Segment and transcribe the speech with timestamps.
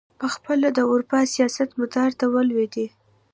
[0.19, 2.87] پخپله د اروپا سیاست مدار ته ولوېدی.